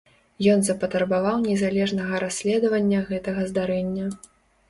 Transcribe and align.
Ён 0.53 0.59
запатрабаваў 0.67 1.35
незалежнага 1.49 2.21
расследавання 2.23 3.03
гэтага 3.13 3.41
здарэння. 3.51 4.09